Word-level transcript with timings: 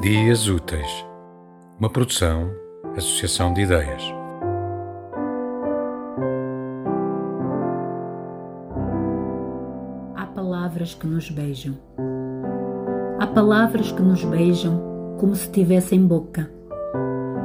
Dias 0.00 0.48
Úteis, 0.48 1.06
uma 1.78 1.90
produção, 1.90 2.50
associação 2.96 3.52
de 3.52 3.60
ideias. 3.60 4.02
Há 10.16 10.24
palavras 10.24 10.94
que 10.94 11.06
nos 11.06 11.28
beijam. 11.28 11.76
Há 13.18 13.26
palavras 13.26 13.92
que 13.92 14.00
nos 14.00 14.24
beijam 14.24 14.82
como 15.18 15.36
se 15.36 15.50
tivessem 15.50 16.06
boca. 16.06 16.50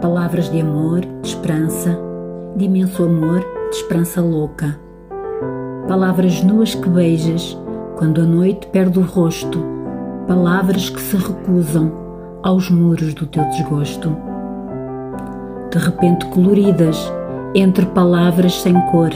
Palavras 0.02 0.50
de 0.50 0.62
amor, 0.62 1.02
de 1.02 1.28
esperança, 1.28 2.00
de 2.56 2.64
imenso 2.64 3.04
amor, 3.04 3.42
de 3.70 3.76
esperança 3.76 4.22
louca. 4.22 4.80
Palavras 5.90 6.42
nuas 6.42 6.74
que 6.74 6.88
beijas 6.88 7.58
quando 7.98 8.22
a 8.22 8.26
noite 8.26 8.66
perde 8.68 8.98
o 8.98 9.02
rosto. 9.02 9.62
Palavras 10.26 10.90
que 10.90 11.02
se 11.02 11.18
recusam 11.18 12.05
aos 12.46 12.70
muros 12.70 13.16
do 13.16 13.26
teu 13.26 13.44
desgosto. 13.46 14.16
De 15.72 15.80
repente 15.80 16.28
coloridas, 16.28 17.12
entre 17.56 17.88
palavras 17.88 18.62
sem 18.62 18.80
cor, 18.92 19.10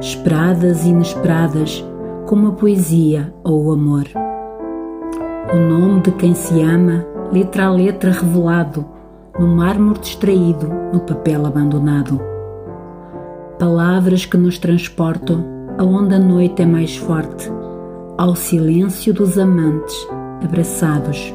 esperadas 0.00 0.86
e 0.86 0.88
inesperadas, 0.88 1.84
como 2.26 2.48
a 2.48 2.52
poesia 2.52 3.30
ou 3.44 3.66
o 3.66 3.72
amor. 3.72 4.04
O 5.52 5.56
nome 5.56 6.00
de 6.00 6.12
quem 6.12 6.32
se 6.32 6.62
ama, 6.62 7.04
letra 7.30 7.66
a 7.66 7.70
letra 7.70 8.10
revelado, 8.10 8.86
no 9.38 9.46
mármore 9.46 9.98
distraído, 9.98 10.66
no 10.94 11.00
papel 11.00 11.44
abandonado. 11.44 12.18
Palavras 13.58 14.24
que 14.24 14.38
nos 14.38 14.58
transportam 14.58 15.44
aonde 15.76 16.14
a 16.14 16.18
noite 16.18 16.62
é 16.62 16.66
mais 16.66 16.96
forte, 16.96 17.52
ao 18.16 18.34
silêncio 18.34 19.12
dos 19.12 19.36
amantes 19.36 19.94
abraçados 20.42 21.34